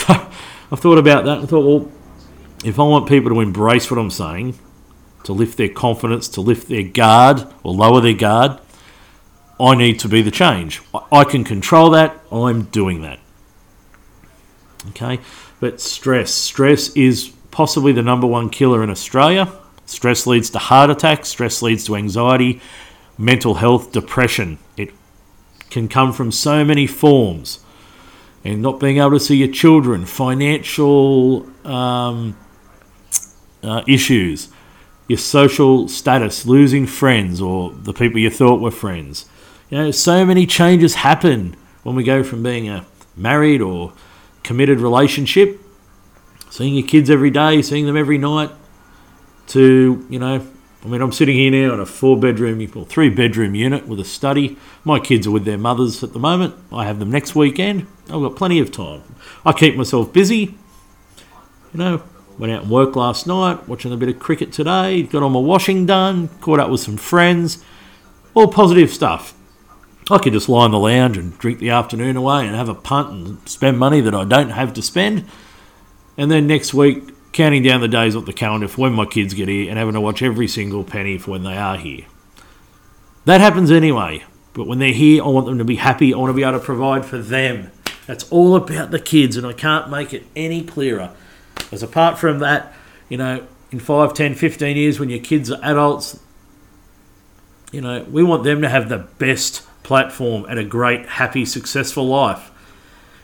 So 0.07 0.15
I 0.15 0.77
thought 0.77 0.99
about 0.99 1.25
that 1.25 1.39
and 1.39 1.49
thought, 1.49 1.67
well, 1.67 1.93
if 2.65 2.79
I 2.79 2.83
want 2.83 3.09
people 3.09 3.31
to 3.31 3.41
embrace 3.41 3.91
what 3.91 3.99
I'm 3.99 4.11
saying, 4.11 4.59
to 5.25 5.33
lift 5.33 5.59
their 5.59 5.69
confidence, 5.69 6.29
to 6.29 6.41
lift 6.41 6.69
their 6.69 6.83
guard 6.83 7.47
or 7.63 7.75
lower 7.75 8.01
their 8.01 8.15
guard, 8.15 8.59
I 9.61 9.75
need 9.75 9.99
to 10.01 10.09
be 10.09 10.23
the 10.23 10.31
change. 10.31 10.81
I 11.13 11.25
can 11.25 11.45
control 11.45 11.91
that. 11.91 12.21
I'm 12.33 12.65
doing 12.65 13.03
that. 13.03 13.21
Okay, 14.89 15.21
but 15.61 15.81
stress. 15.81 16.33
Stress 16.33 16.89
is 16.97 17.33
possibly 17.51 17.93
the 17.93 18.03
number 18.03 18.27
one 18.27 18.51
killer 18.51 18.83
in 18.83 18.91
Australia. 18.91 19.53
Stress 19.87 20.27
leads 20.27 20.51
to 20.51 20.59
heart 20.59 20.91
attacks, 20.91 21.29
stress 21.29 21.63
leads 21.63 21.85
to 21.85 21.97
anxiety, 21.97 22.61
mental 23.19 23.55
health, 23.55 23.93
depression. 23.93 24.59
It 24.77 24.91
can 25.71 25.87
come 25.87 26.13
from 26.13 26.33
so 26.33 26.65
many 26.65 26.87
forms. 26.87 27.61
And 28.45 28.61
not 28.61 28.81
being 28.81 28.99
able 28.99 29.13
to 29.13 29.21
see 29.21 29.37
your 29.37 29.53
children, 29.53 30.05
financial 30.05 31.47
um, 31.65 32.37
uh, 33.63 33.83
issues, 33.87 34.49
your 35.07 35.19
social 35.19 35.89
status, 35.89 36.45
losing 36.47 36.87
friends 36.87 37.41
or 37.41 37.71
the 37.71 37.93
people 37.93 38.19
you 38.19 38.31
thought 38.31 38.61
were 38.61 38.71
friends. 38.71 39.27
You 39.71 39.79
know, 39.79 39.91
so 39.91 40.25
many 40.25 40.47
changes 40.47 40.97
happen 40.97 41.57
when 41.83 41.95
we 41.95 42.05
go 42.05 42.23
from 42.23 42.43
being 42.43 42.69
a 42.69 42.85
married 43.17 43.61
or 43.61 43.93
committed 44.43 44.81
relationship, 44.81 45.61
seeing 46.51 46.75
your 46.75 46.87
kids 46.87 47.11
every 47.11 47.31
day, 47.31 47.63
seeing 47.63 47.87
them 47.87 47.97
every 47.97 48.19
night, 48.19 48.51
to, 49.49 50.05
you 50.09 50.19
know, 50.19 50.47
I 50.85 50.89
mean, 50.89 51.01
I'm 51.01 51.13
sitting 51.13 51.37
here 51.37 51.51
now 51.51 51.75
in 51.75 51.81
a 51.81 51.87
four 51.87 52.19
bedroom, 52.19 52.61
or 52.75 52.85
three 52.85 53.09
bedroom 53.09 53.55
unit 53.55 53.87
with 53.87 54.01
a 54.01 54.05
study. 54.05 54.59
My 54.85 54.99
kids 54.99 55.29
are 55.29 55.31
with 55.31 55.45
their 55.45 55.59
mothers 55.59 56.03
at 56.03 56.13
the 56.13 56.19
moment. 56.19 56.57
I 56.73 56.87
have 56.87 56.99
them 56.99 57.11
next 57.11 57.37
weekend. 57.37 57.87
I've 58.07 58.21
got 58.21 58.35
plenty 58.35 58.59
of 58.59 58.73
time. 58.73 59.03
I 59.47 59.53
keep 59.53 59.77
myself 59.77 60.13
busy. 60.13 60.59
You 61.73 61.79
know, 61.79 62.03
went 62.37 62.53
out 62.53 62.63
and 62.63 62.71
worked 62.71 62.97
last 62.97 63.29
night, 63.29 63.69
watching 63.69 63.93
a 63.93 63.97
bit 63.97 64.09
of 64.09 64.19
cricket 64.19 64.53
today, 64.53 65.05
got 65.05 65.23
all 65.23 65.31
my 65.31 65.39
washing 65.39 65.87
done, 65.87 66.29
caught 66.41 66.59
up 66.59 66.69
with 66.71 66.81
some 66.81 66.97
friends. 66.97 67.65
All 68.35 68.49
positive 68.49 68.91
stuff. 68.91 69.35
I 70.11 70.19
could 70.19 70.33
just 70.33 70.49
lie 70.49 70.65
in 70.67 70.73
the 70.73 70.81
lounge 70.81 71.17
and 71.17 71.39
drink 71.39 71.61
the 71.61 71.71
afternoon 71.71 72.17
away 72.17 72.45
and 72.45 72.57
have 72.57 72.69
a 72.69 72.75
punt 72.75 73.13
and 73.13 73.49
spend 73.49 73.79
money 73.79 74.01
that 74.01 74.17
I 74.17 74.25
don't 74.25 74.51
have 74.51 74.75
to 74.75 74.83
spend. 74.83 75.27
And 76.17 76.29
then 76.29 76.49
next 76.49 76.75
week, 76.75 77.11
counting 77.33 77.63
down 77.63 77.81
the 77.81 77.89
days 77.89 78.15
on 78.15 78.25
the 78.25 78.33
calendar 78.33 78.69
for 78.69 78.83
when 78.83 78.93
my 78.93 79.07
kids 79.07 79.35
get 79.35 79.49
here 79.49 79.69
and 79.69 79.79
having 79.79 79.95
to 79.95 80.01
watch 80.01 80.23
every 80.23 80.49
single 80.49 80.85
penny 80.85 81.19
for 81.19 81.33
when 81.33 81.43
they 81.43 81.57
are 81.57 81.77
here. 81.77 82.05
That 83.25 83.41
happens 83.41 83.71
anyway. 83.71 84.25
But 84.55 84.67
when 84.67 84.79
they're 84.79 84.93
here, 84.93 85.25
I 85.25 85.29
want 85.29 85.47
them 85.47 85.59
to 85.59 85.65
be 85.65 85.77
happy. 85.77 86.13
I 86.13 86.19
want 86.19 86.31
to 86.31 86.35
be 86.35 86.43
able 86.43 86.59
to 86.59 86.65
provide 86.65 87.07
for 87.07 87.19
them. 87.19 87.71
That's 88.07 88.31
all 88.31 88.55
about 88.55 88.91
the 88.91 88.99
kids, 88.99 89.37
and 89.37 89.47
I 89.47 89.53
can't 89.53 89.89
make 89.91 90.13
it 90.13 90.25
any 90.37 90.63
clearer. 90.63 91.11
As 91.71 91.83
apart 91.83 92.19
from 92.19 92.41
that, 92.41 92.75
you 93.09 93.17
know, 93.17 93.47
in 93.71 93.81
5, 93.81 94.13
10, 94.13 94.35
15 94.35 94.77
years 94.77 95.01
when 95.01 95.09
your 95.09 95.21
kids 95.21 95.51
are 95.51 95.59
adults, 95.63 96.21
you 97.71 97.81
know, 97.81 98.03
we 98.11 98.23
want 98.23 98.45
them 98.45 98.61
to 98.61 98.69
have 98.69 98.91
the 98.91 98.99
best 98.99 99.67
platform 99.83 100.45
and 100.45 100.59
a 100.59 100.65
great, 100.65 101.09
happy, 101.09 101.47
successful 101.47 102.07
life. 102.07 102.51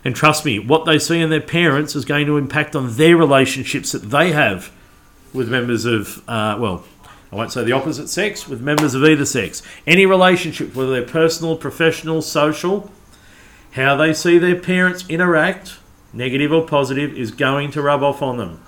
And 0.03 0.15
trust 0.15 0.45
me, 0.45 0.59
what 0.59 0.85
they 0.85 0.97
see 0.97 1.19
in 1.19 1.29
their 1.29 1.41
parents 1.41 1.95
is 1.95 2.05
going 2.05 2.25
to 2.27 2.37
impact 2.37 2.75
on 2.75 2.95
their 2.95 3.17
relationships 3.17 3.91
that 3.91 4.09
they 4.09 4.31
have 4.31 4.71
with 5.33 5.49
members 5.49 5.85
of, 5.85 6.23
uh, 6.27 6.57
well, 6.59 6.85
I 7.31 7.35
won't 7.35 7.51
say 7.51 7.63
the 7.63 7.73
opposite 7.73 8.07
sex, 8.07 8.47
with 8.47 8.61
members 8.61 8.95
of 8.95 9.03
either 9.03 9.25
sex. 9.25 9.61
Any 9.85 10.05
relationship, 10.05 10.73
whether 10.73 10.91
they're 10.91 11.03
personal, 11.03 11.57
professional, 11.57 12.21
social, 12.21 12.91
how 13.73 13.95
they 13.95 14.13
see 14.13 14.39
their 14.39 14.59
parents 14.59 15.05
interact, 15.09 15.77
negative 16.11 16.51
or 16.51 16.65
positive, 16.65 17.15
is 17.15 17.31
going 17.31 17.71
to 17.71 17.81
rub 17.81 18.01
off 18.01 18.21
on 18.21 18.37
them. 18.37 18.63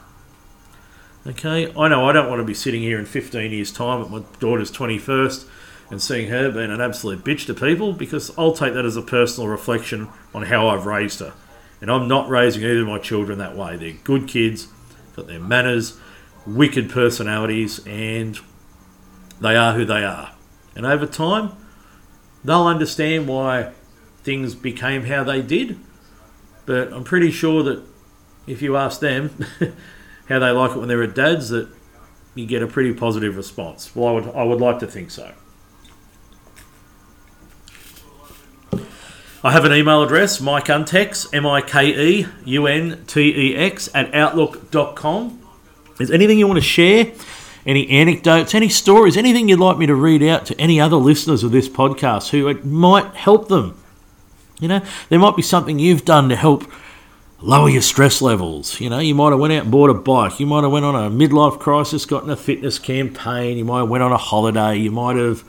Okay, 1.26 1.72
I 1.78 1.88
know 1.88 2.08
I 2.08 2.14
don't 2.14 2.30
want 2.30 2.40
to 2.40 2.46
be 2.46 2.54
sitting 2.54 2.82
here 2.82 3.00
in 3.00 3.06
15 3.06 3.52
years' 3.52 3.72
time 3.72 4.02
at 4.02 4.10
my 4.12 4.24
daughter's 4.40 4.72
21st 4.72 5.48
and 5.92 6.02
seeing 6.02 6.30
her 6.30 6.50
being 6.50 6.72
an 6.72 6.82
absolute 6.82 7.24
bitch 7.24 7.46
to 7.46 7.54
people 7.54 7.94
because 7.94 8.32
I'll 8.38 8.54
take 8.54 8.74
that 8.74 8.86
as 8.86 8.96
a 8.96 9.02
personal 9.02 9.50
reflection 9.50 10.08
on 10.34 10.44
how 10.44 10.70
I've 10.70 10.86
raised 10.86 11.20
her. 11.20 11.34
And 11.82 11.92
I'm 11.92 12.08
not 12.08 12.30
raising 12.30 12.64
either 12.64 12.82
of 12.82 12.88
my 12.88 13.00
children 13.00 13.38
that 13.40 13.58
way. 13.58 13.76
They're 13.76 13.92
good 13.92 14.28
kids, 14.28 14.68
got 15.16 15.28
their 15.28 15.40
manners, 15.40 16.00
wicked 16.48 16.90
personalities, 16.90 17.86
and 17.86 18.40
they 19.42 19.56
are 19.56 19.74
who 19.74 19.84
they 19.84 20.04
are. 20.04 20.34
And 20.76 20.86
over 20.86 21.06
time, 21.06 21.52
they'll 22.44 22.68
understand 22.68 23.28
why 23.28 23.72
things 24.24 24.56
became 24.56 25.06
how 25.06 25.24
they 25.24 25.42
did. 25.42 25.78
But 26.66 26.94
I'm 26.94 27.04
pretty 27.04 27.32
sure 27.32 27.64
that 27.64 27.84
if 28.48 28.62
you 28.62 28.78
ask 28.78 29.02
them 29.02 29.32
how 30.30 30.40
they 30.40 30.52
like 30.52 30.72
it 30.72 30.78
when 30.78 30.88
they're 30.88 31.04
at 31.04 31.16
dad's, 31.16 31.50
that 31.50 31.68
you 32.36 32.46
get 32.46 32.64
a 32.64 32.68
pretty 32.68 32.94
positive 32.94 33.36
response. 33.36 33.94
Well, 33.96 34.08
I 34.08 34.12
would, 34.12 34.36
I 34.36 34.44
would 34.44 34.62
like 34.62 34.80
to 34.80 34.88
think 34.88 35.12
so. 35.12 35.34
I 39.44 39.52
have 39.54 39.66
an 39.66 39.74
email 39.74 40.04
address, 40.04 40.40
Mike 40.40 40.66
Untex, 40.66 41.28
M 41.34 41.48
I 41.48 41.62
K 41.62 41.88
E 41.88 42.28
U 42.46 42.68
N 42.68 43.04
T 43.08 43.22
E 43.22 43.56
X, 43.56 43.90
at 43.92 44.14
outlook.com. 44.14 45.42
Is 46.00 46.12
anything 46.12 46.38
you 46.38 46.46
want 46.46 46.60
to 46.60 46.64
share? 46.64 47.12
Any 47.66 47.90
anecdotes, 47.90 48.54
any 48.54 48.70
stories, 48.70 49.18
anything 49.18 49.50
you'd 49.50 49.60
like 49.60 49.80
me 49.80 49.88
to 49.88 49.96
read 49.96 50.22
out 50.22 50.46
to 50.48 50.62
any 50.62 50.80
other 50.80 50.96
listeners 50.96 51.44
of 51.44 51.52
this 51.52 51.68
podcast 51.68 52.30
who 52.30 52.48
it 52.50 52.66
might 52.66 53.16
help 53.16 53.48
them? 53.48 53.82
You 54.60 54.68
know, 54.68 54.82
there 55.10 55.18
might 55.18 55.36
be 55.36 55.42
something 55.42 55.80
you've 55.80 56.06
done 56.06 56.30
to 56.30 56.36
help 56.36 56.72
lower 57.42 57.68
your 57.68 57.82
stress 57.82 58.22
levels. 58.22 58.80
You 58.80 58.92
know, 58.92 59.00
you 59.00 59.16
might 59.16 59.32
have 59.32 59.40
went 59.40 59.54
out 59.54 59.64
and 59.64 59.72
bought 59.72 59.90
a 59.90 59.96
bike. 59.96 60.40
You 60.40 60.46
might 60.46 60.62
have 60.62 60.72
went 60.72 60.86
on 60.86 60.96
a 60.96 61.10
midlife 61.10 61.58
crisis, 61.60 62.06
gotten 62.06 62.30
a 62.30 62.36
fitness 62.36 62.78
campaign. 62.78 63.58
You 63.58 63.66
might 63.66 63.80
have 63.80 63.90
went 63.90 64.04
on 64.04 64.12
a 64.12 64.18
holiday. 64.18 64.78
You 64.78 64.92
might 64.92 65.16
have 65.16 65.44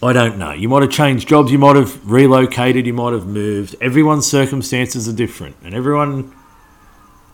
I 0.00 0.12
don't 0.12 0.38
know. 0.38 0.52
You 0.52 0.68
might 0.68 0.82
have 0.82 0.92
changed 0.92 1.28
jobs, 1.28 1.50
you 1.50 1.58
might 1.58 1.74
have 1.74 2.08
relocated, 2.08 2.86
you 2.86 2.94
might 2.94 3.12
have 3.12 3.26
moved. 3.26 3.74
Everyone's 3.80 4.26
circumstances 4.26 5.08
are 5.08 5.12
different, 5.12 5.56
and 5.64 5.74
everyone 5.74 6.32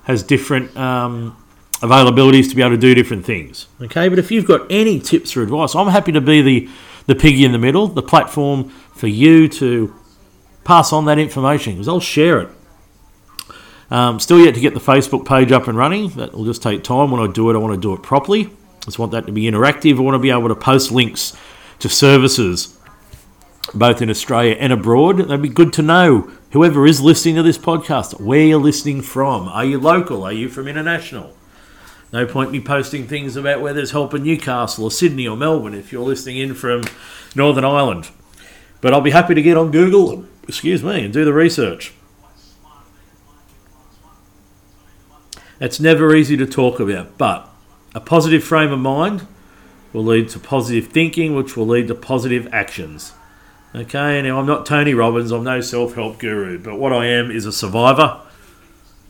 has 0.05 0.23
different 0.23 0.75
um, 0.77 1.37
availabilities 1.75 2.49
to 2.49 2.57
be 2.57 2.63
able 2.63 2.71
to 2.71 2.79
do 2.79 2.95
different 2.95 3.27
things. 3.27 3.69
Okay, 3.83 4.09
but 4.09 4.19
if 4.19 4.31
you've 4.31 4.47
got 4.47 4.67
any 4.71 4.99
tips 4.99 5.37
or 5.37 5.43
advice, 5.43 5.75
I'm 5.75 5.89
happy 5.89 6.13
to 6.13 6.23
be 6.23 6.41
the, 6.41 6.69
the 7.07 7.15
piggy 7.15 7.45
in 7.45 7.53
the 7.53 7.59
middle, 7.59 7.87
the 7.87 8.03
platform 8.03 8.71
for 8.95 9.09
you 9.09 9.47
to 9.49 9.95
pass 10.65 10.91
on 10.91 11.05
that 11.05 11.19
information 11.19 11.75
because 11.75 11.89
I'll 11.89 12.01
share 12.01 12.41
it. 12.41 12.49
Um, 13.91 14.19
still 14.19 14.43
yet 14.43 14.55
to 14.55 14.61
get 14.61 14.73
the 14.73 14.81
Facebook 14.81 15.27
page 15.27 15.53
up 15.53 15.69
and 15.69 15.77
running. 15.77 16.09
That 16.11 16.33
will 16.33 16.47
just 16.47 16.63
take 16.63 16.83
time. 16.83 17.11
When 17.11 17.21
I 17.21 17.31
do 17.31 17.51
it, 17.51 17.55
I 17.55 17.59
want 17.59 17.75
to 17.75 17.81
do 17.81 17.93
it 17.93 18.03
properly. 18.03 18.47
I 18.47 18.85
just 18.87 18.99
want 18.99 19.13
that 19.13 19.27
to 19.27 19.33
be 19.33 19.43
interactive. 19.43 19.99
I 19.99 20.01
want 20.01 20.15
to 20.15 20.19
be 20.19 20.31
able 20.31 20.49
to 20.49 20.55
post 20.55 20.91
links 20.91 21.37
to 21.85 21.89
services 21.91 22.79
both 23.75 24.01
in 24.01 24.09
Australia 24.09 24.57
and 24.59 24.73
abroad. 24.73 25.19
That'd 25.19 25.43
be 25.43 25.51
good 25.51 25.71
to 25.75 25.83
know. 25.83 26.31
Whoever 26.53 26.87
is 26.87 27.03
listening 27.03 27.35
to 27.35 27.43
this 27.43 27.59
podcast, 27.59 28.19
where 28.19 28.41
you're 28.41 28.59
listening 28.59 29.03
from. 29.03 29.49
Are 29.49 29.67
you 29.67 29.79
local? 29.79 30.25
Are 30.25 30.33
you 30.33 30.49
from 30.49 30.67
international? 30.67 31.37
No 32.11 32.25
point 32.25 32.53
me 32.53 32.61
posting 32.61 33.07
things 33.07 33.37
about 33.37 33.61
where 33.61 33.75
there's 33.75 33.91
help 33.91 34.15
in 34.15 34.23
Newcastle 34.23 34.85
or 34.85 34.91
Sydney 34.91 35.29
or 35.29 35.37
Melbourne 35.37 35.75
if 35.75 35.93
you're 35.93 36.07
listening 36.07 36.39
in 36.39 36.55
from 36.55 36.85
Northern 37.35 37.67
Ireland. 37.67 38.09
But 38.81 38.95
I'll 38.95 39.03
be 39.03 39.11
happy 39.11 39.35
to 39.35 39.43
get 39.43 39.59
on 39.59 39.71
Google, 39.71 40.25
excuse 40.49 40.83
me, 40.83 41.05
and 41.05 41.13
do 41.13 41.27
the 41.27 41.35
research. 41.35 41.93
It's 45.61 45.79
never 45.79 46.17
easy 46.17 46.39
to 46.39 46.47
talk 46.47 46.81
about, 46.81 47.19
but 47.19 47.47
a 47.95 48.01
positive 48.01 48.43
frame 48.43 48.73
of 48.73 48.79
mind 48.79 49.27
will 49.95 50.05
lead 50.05 50.29
to 50.31 50.39
positive 50.39 50.89
thinking, 50.89 51.35
which 51.35 51.57
will 51.57 51.67
lead 51.67 51.89
to 51.89 51.95
positive 51.95 52.47
actions. 52.53 53.15
Okay, 53.75 54.21
now 54.21 54.39
I'm 54.39 54.47
not 54.47 54.67
Tony 54.67 54.93
Robbins, 54.93 55.31
I'm 55.31 55.45
no 55.45 55.63
self 55.63 55.95
help 55.95 56.19
guru, 56.19 56.59
but 56.59 56.79
what 56.79 56.93
I 56.93 57.07
am 57.07 57.31
is 57.31 57.47
a 57.47 57.53
survivor 57.53 58.21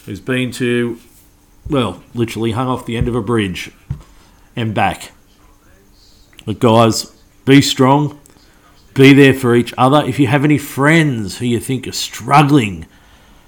who's 0.06 0.20
been 0.20 0.52
to, 0.52 0.98
well, 1.68 2.02
literally 2.14 2.52
hung 2.52 2.68
off 2.68 2.86
the 2.86 2.96
end 2.96 3.08
of 3.08 3.16
a 3.16 3.22
bridge 3.22 3.72
and 4.54 4.72
back. 4.74 5.10
But 6.46 6.60
guys, 6.60 7.12
be 7.44 7.60
strong, 7.60 8.20
be 8.94 9.12
there 9.12 9.34
for 9.34 9.56
each 9.56 9.74
other. 9.76 10.04
If 10.06 10.20
you 10.20 10.28
have 10.28 10.44
any 10.44 10.58
friends 10.58 11.38
who 11.38 11.46
you 11.46 11.58
think 11.58 11.88
are 11.88 11.92
struggling 11.92 12.86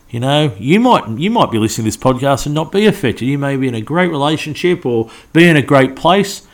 You 0.09 0.21
know, 0.21 0.55
you 0.59 0.78
might 0.78 1.09
you 1.19 1.31
might 1.31 1.50
be 1.50 1.59
listening 1.59 1.85
to 1.85 1.88
this 1.90 2.02
podcast 2.02 2.47
and 2.47 2.55
not 2.55 2.71
be 2.71 2.87
affected. 2.87 3.26
You 3.26 3.38
may 3.38 3.57
be 3.57 3.66
in 3.69 3.75
a 3.75 3.81
great 3.81 4.09
relationship 4.09 4.87
or 4.87 5.11
be 5.33 5.49
in 5.49 5.57
a 5.57 5.62
great 5.62 5.97
place, 5.97 6.47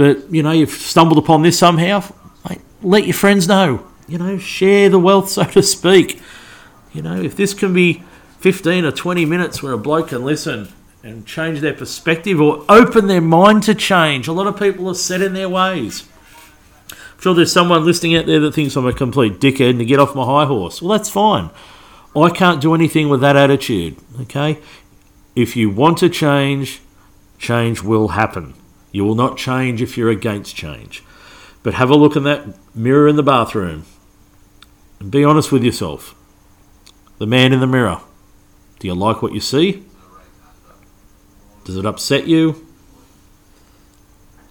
but 0.00 0.32
you 0.32 0.42
know 0.42 0.50
you've 0.50 0.70
stumbled 0.70 1.18
upon 1.18 1.42
this 1.42 1.58
somehow. 1.58 2.02
Mate, 2.48 2.62
let 2.80 3.04
your 3.04 3.12
friends 3.12 3.46
know. 3.46 3.86
You 4.08 4.16
know, 4.16 4.38
share 4.38 4.88
the 4.88 4.98
wealth, 4.98 5.28
so 5.28 5.44
to 5.44 5.62
speak. 5.62 6.18
You 6.94 7.02
know, 7.02 7.20
if 7.20 7.36
this 7.36 7.52
can 7.52 7.74
be 7.74 8.02
15 8.38 8.86
or 8.86 8.92
20 8.92 9.26
minutes 9.26 9.62
where 9.62 9.74
a 9.74 9.78
bloke 9.78 10.08
can 10.08 10.24
listen 10.24 10.72
and 11.02 11.26
change 11.26 11.60
their 11.60 11.74
perspective 11.74 12.40
or 12.40 12.64
open 12.66 13.08
their 13.08 13.20
mind 13.20 13.64
to 13.64 13.74
change, 13.74 14.26
a 14.26 14.32
lot 14.32 14.46
of 14.46 14.58
people 14.58 14.88
are 14.88 14.94
set 14.94 15.20
in 15.20 15.34
their 15.34 15.50
ways. 15.50 16.08
I'm 16.90 17.20
sure 17.20 17.34
there's 17.34 17.52
someone 17.52 17.84
listening 17.84 18.16
out 18.16 18.24
there 18.24 18.40
that 18.40 18.54
thinks 18.54 18.76
I'm 18.76 18.86
a 18.86 18.94
complete 18.94 19.34
dickhead 19.34 19.68
and 19.68 19.80
to 19.80 19.84
get 19.84 20.00
off 20.00 20.14
my 20.14 20.24
high 20.24 20.46
horse. 20.46 20.80
Well, 20.80 20.96
that's 20.96 21.10
fine. 21.10 21.50
I 22.16 22.30
can't 22.30 22.62
do 22.62 22.74
anything 22.74 23.10
with 23.10 23.20
that 23.20 23.36
attitude, 23.36 23.98
okay? 24.22 24.60
If 25.36 25.56
you 25.56 25.68
want 25.68 25.98
to 25.98 26.08
change, 26.08 26.80
change 27.38 27.82
will 27.82 28.08
happen. 28.08 28.54
You 28.92 29.04
will 29.04 29.14
not 29.14 29.36
change 29.36 29.80
if 29.82 29.96
you're 29.96 30.10
against 30.10 30.56
change. 30.56 31.04
But 31.62 31.74
have 31.74 31.90
a 31.90 31.96
look 31.96 32.16
in 32.16 32.24
that 32.24 32.46
mirror 32.74 33.06
in 33.06 33.16
the 33.16 33.22
bathroom 33.22 33.84
and 34.98 35.10
be 35.10 35.24
honest 35.24 35.50
with 35.50 35.64
yourself. 35.64 36.14
The 37.18 37.26
man 37.26 37.52
in 37.52 37.60
the 37.60 37.66
mirror. 37.66 38.00
Do 38.78 38.86
you 38.88 38.94
like 38.94 39.22
what 39.22 39.32
you 39.32 39.40
see? 39.40 39.84
Does 41.64 41.76
it 41.76 41.86
upset 41.86 42.26
you? 42.26 42.66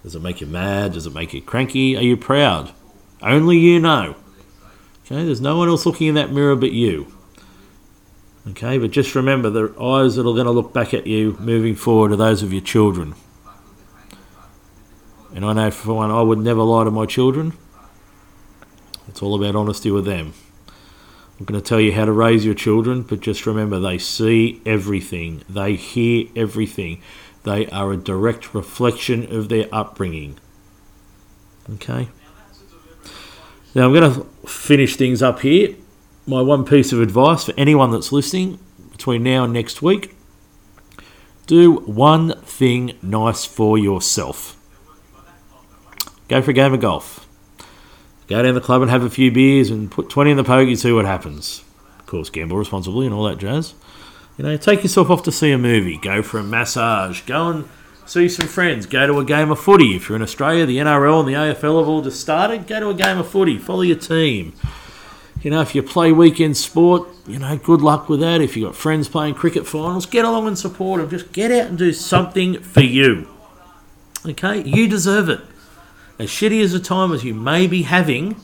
Does 0.02 0.14
it 0.14 0.22
make 0.22 0.40
you 0.40 0.46
mad? 0.46 0.92
Does 0.92 1.06
it 1.06 1.14
make 1.14 1.34
you 1.34 1.42
cranky? 1.42 1.96
Are 1.96 2.02
you 2.02 2.16
proud? 2.16 2.72
Only 3.22 3.58
you 3.58 3.80
know. 3.80 4.16
Okay, 5.04 5.24
there's 5.24 5.40
no 5.40 5.58
one 5.58 5.68
else 5.68 5.84
looking 5.84 6.06
in 6.06 6.14
that 6.14 6.32
mirror 6.32 6.56
but 6.56 6.72
you. 6.72 7.12
Okay, 8.48 8.78
but 8.78 8.90
just 8.90 9.14
remember 9.14 9.50
the 9.50 9.74
eyes 9.80 10.16
that 10.16 10.22
are 10.22 10.34
going 10.34 10.46
to 10.46 10.50
look 10.50 10.72
back 10.72 10.94
at 10.94 11.06
you 11.06 11.36
moving 11.40 11.74
forward 11.74 12.12
are 12.12 12.16
those 12.16 12.42
of 12.42 12.52
your 12.52 12.62
children. 12.62 13.14
And 15.34 15.44
I 15.44 15.52
know 15.52 15.70
for 15.70 15.94
one, 15.94 16.10
I 16.10 16.22
would 16.22 16.38
never 16.38 16.62
lie 16.62 16.84
to 16.84 16.90
my 16.90 17.06
children. 17.06 17.52
It's 19.08 19.22
all 19.22 19.34
about 19.34 19.56
honesty 19.56 19.90
with 19.90 20.04
them. 20.04 20.34
I'm 21.38 21.46
going 21.46 21.60
to 21.60 21.66
tell 21.66 21.80
you 21.80 21.92
how 21.92 22.04
to 22.04 22.12
raise 22.12 22.44
your 22.44 22.54
children, 22.54 23.02
but 23.02 23.20
just 23.20 23.46
remember 23.46 23.80
they 23.80 23.98
see 23.98 24.60
everything, 24.66 25.42
they 25.48 25.74
hear 25.74 26.26
everything. 26.36 27.00
They 27.44 27.66
are 27.68 27.92
a 27.92 27.96
direct 27.96 28.54
reflection 28.54 29.34
of 29.34 29.48
their 29.48 29.66
upbringing. 29.72 30.38
Okay? 31.74 32.08
Now 33.74 33.86
I'm 33.86 33.94
going 33.94 34.12
to 34.12 34.24
finish 34.46 34.96
things 34.96 35.22
up 35.22 35.40
here 35.40 35.76
my 36.26 36.40
one 36.40 36.64
piece 36.64 36.92
of 36.92 37.00
advice 37.00 37.44
for 37.44 37.54
anyone 37.56 37.90
that's 37.90 38.12
listening 38.12 38.58
between 38.92 39.22
now 39.22 39.44
and 39.44 39.52
next 39.52 39.82
week 39.82 40.14
do 41.46 41.74
one 41.74 42.40
thing 42.42 42.92
nice 43.02 43.44
for 43.44 43.76
yourself. 43.76 44.59
Go 46.30 46.40
for 46.40 46.52
a 46.52 46.54
game 46.54 46.72
of 46.72 46.78
golf. 46.78 47.26
Go 48.28 48.40
down 48.40 48.54
the 48.54 48.60
club 48.60 48.82
and 48.82 48.90
have 48.90 49.02
a 49.02 49.10
few 49.10 49.32
beers 49.32 49.68
and 49.68 49.90
put 49.90 50.08
20 50.08 50.30
in 50.30 50.36
the 50.36 50.44
pokey, 50.44 50.76
see 50.76 50.92
what 50.92 51.04
happens. 51.04 51.64
Of 51.98 52.06
course, 52.06 52.30
gamble 52.30 52.56
responsibly 52.56 53.04
and 53.04 53.12
all 53.12 53.24
that 53.24 53.38
jazz. 53.38 53.74
You 54.38 54.44
know, 54.44 54.56
take 54.56 54.84
yourself 54.84 55.10
off 55.10 55.24
to 55.24 55.32
see 55.32 55.50
a 55.50 55.58
movie, 55.58 55.98
go 55.98 56.22
for 56.22 56.38
a 56.38 56.44
massage, 56.44 57.22
go 57.22 57.48
and 57.50 57.68
see 58.06 58.28
some 58.28 58.46
friends, 58.46 58.86
go 58.86 59.08
to 59.08 59.18
a 59.18 59.24
game 59.24 59.50
of 59.50 59.58
footy. 59.58 59.96
If 59.96 60.08
you're 60.08 60.14
in 60.14 60.22
Australia, 60.22 60.66
the 60.66 60.76
NRL 60.76 61.18
and 61.18 61.28
the 61.28 61.32
AFL 61.32 61.80
have 61.80 61.88
all 61.88 62.00
just 62.00 62.20
started, 62.20 62.68
go 62.68 62.78
to 62.78 62.90
a 62.90 62.94
game 62.94 63.18
of 63.18 63.28
footy, 63.28 63.58
follow 63.58 63.82
your 63.82 63.98
team. 63.98 64.52
You 65.42 65.50
know, 65.50 65.62
if 65.62 65.74
you 65.74 65.82
play 65.82 66.12
weekend 66.12 66.56
sport, 66.56 67.08
you 67.26 67.40
know, 67.40 67.56
good 67.56 67.82
luck 67.82 68.08
with 68.08 68.20
that. 68.20 68.40
If 68.40 68.56
you've 68.56 68.68
got 68.68 68.76
friends 68.76 69.08
playing 69.08 69.34
cricket 69.34 69.66
finals, 69.66 70.06
get 70.06 70.24
along 70.24 70.46
and 70.46 70.56
support 70.56 71.00
them. 71.00 71.10
Just 71.10 71.32
get 71.32 71.50
out 71.50 71.66
and 71.70 71.76
do 71.76 71.92
something 71.92 72.60
for 72.60 72.82
you. 72.82 73.26
Okay? 74.24 74.62
You 74.62 74.86
deserve 74.86 75.28
it. 75.28 75.40
As 76.20 76.28
shitty 76.28 76.62
as 76.62 76.74
a 76.74 76.80
time 76.80 77.12
as 77.12 77.24
you 77.24 77.32
may 77.32 77.66
be 77.66 77.84
having, 77.84 78.36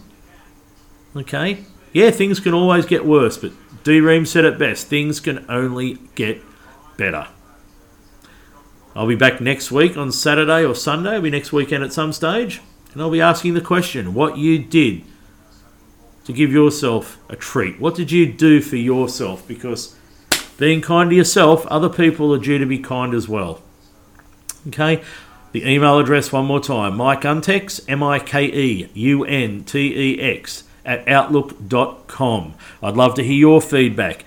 okay? 1.15 1.63
Yeah, 1.93 2.11
things 2.11 2.41
can 2.41 2.55
always 2.55 2.87
get 2.87 3.05
worse, 3.05 3.37
but 3.37 3.53
D 3.85 4.01
Ream 4.01 4.25
said 4.25 4.47
it 4.47 4.59
best 4.59 4.87
things 4.87 5.21
can 5.21 5.45
only 5.47 5.99
get 6.15 6.41
better. 6.97 7.29
I'll 8.95 9.07
be 9.07 9.15
back 9.15 9.43
next 9.43 9.71
week 9.71 9.95
on 9.95 10.11
Saturday 10.11 10.65
or 10.65 10.75
Sunday, 10.75 11.17
I'll 11.17 11.21
be 11.21 11.29
next 11.29 11.53
weekend 11.53 11.85
at 11.85 11.93
some 11.93 12.15
stage, 12.15 12.63
and 12.95 13.03
I'll 13.03 13.11
be 13.11 13.21
asking 13.21 13.53
the 13.53 13.61
question 13.61 14.15
what 14.15 14.39
you 14.39 14.59
did 14.59 15.03
to 16.25 16.33
give 16.33 16.51
yourself 16.51 17.19
a 17.29 17.37
treat? 17.37 17.79
What 17.79 17.95
did 17.95 18.11
you 18.11 18.33
do 18.33 18.63
for 18.63 18.77
yourself? 18.77 19.47
Because 19.47 19.95
being 20.57 20.81
kind 20.81 21.11
to 21.11 21.17
yourself, 21.17 21.67
other 21.67 21.91
people 21.91 22.33
are 22.35 22.39
due 22.39 22.57
to 22.57 22.65
be 22.65 22.79
kind 22.79 23.13
as 23.13 23.29
well. 23.29 23.61
Okay? 24.69 25.05
The 25.57 25.67
email 25.67 25.99
address, 25.99 26.33
one 26.33 26.45
more 26.45 26.61
time 26.61 26.99
Mike 26.99 27.23
Untex, 27.23 27.83
M 27.89 28.03
I 28.03 28.19
K 28.19 28.45
E 28.45 28.91
U 28.93 29.25
N 29.25 29.65
T 29.65 29.79
E 29.79 30.21
X, 30.21 30.65
at 30.85 31.09
outlook.com. 31.09 32.53
I'd 32.83 32.95
love 32.95 33.15
to 33.15 33.25
hear 33.25 33.39
your 33.39 33.63
feedback. 33.63 34.27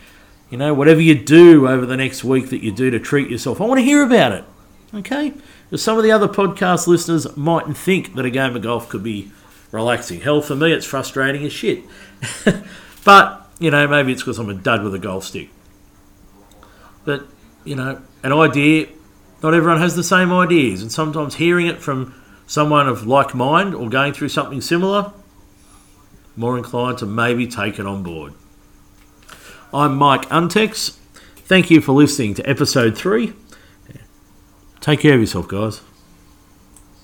You 0.49 0.57
know, 0.57 0.73
whatever 0.73 1.01
you 1.01 1.13
do 1.13 1.67
over 1.67 1.85
the 1.85 1.95
next 1.95 2.23
week 2.23 2.49
that 2.49 2.63
you 2.63 2.71
do 2.71 2.89
to 2.89 2.99
treat 2.99 3.29
yourself, 3.29 3.61
I 3.61 3.65
want 3.65 3.77
to 3.77 3.83
hear 3.83 4.01
about 4.01 4.31
it. 4.31 4.43
Okay? 4.91 5.33
Because 5.69 5.83
some 5.83 5.99
of 5.99 6.03
the 6.03 6.11
other 6.11 6.27
podcast 6.27 6.87
listeners 6.87 7.37
mightn't 7.37 7.77
think 7.77 8.15
that 8.15 8.25
a 8.25 8.31
game 8.31 8.55
of 8.55 8.63
golf 8.63 8.89
could 8.89 9.03
be 9.03 9.31
relaxing. 9.71 10.21
Hell, 10.21 10.41
for 10.41 10.55
me, 10.55 10.71
it's 10.71 10.87
frustrating 10.87 11.45
as 11.45 11.53
shit. 11.53 11.83
but, 13.05 13.47
you 13.59 13.69
know, 13.69 13.87
maybe 13.87 14.13
it's 14.13 14.23
because 14.23 14.39
I'm 14.39 14.49
a 14.49 14.55
dud 14.55 14.83
with 14.83 14.95
a 14.95 14.99
golf 14.99 15.25
stick. 15.25 15.51
But, 17.05 17.27
you 17.65 17.75
know, 17.75 18.01
an 18.23 18.33
idea, 18.33 18.87
not 19.41 19.53
everyone 19.53 19.79
has 19.79 19.95
the 19.95 20.03
same 20.03 20.31
ideas. 20.31 20.81
And 20.81 20.91
sometimes 20.91 21.35
hearing 21.35 21.67
it 21.67 21.81
from 21.81 22.13
someone 22.47 22.87
of 22.87 23.07
like 23.07 23.33
mind 23.33 23.75
or 23.75 23.89
going 23.89 24.13
through 24.13 24.29
something 24.29 24.61
similar, 24.61 25.13
more 26.35 26.57
inclined 26.57 26.97
to 26.99 27.05
maybe 27.05 27.47
take 27.47 27.79
it 27.79 27.85
on 27.85 28.03
board. 28.03 28.33
I'm 29.73 29.95
Mike 29.95 30.27
Untex. 30.29 30.97
Thank 31.35 31.69
you 31.69 31.81
for 31.81 31.93
listening 31.93 32.33
to 32.35 32.49
episode 32.49 32.97
three. 32.97 33.33
Take 34.81 35.01
care 35.01 35.15
of 35.15 35.19
yourself, 35.19 35.47
guys. 35.47 35.81